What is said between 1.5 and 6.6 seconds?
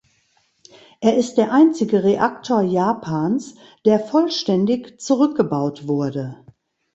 einzige Reaktor Japans, der vollständig zurückgebaut wurde.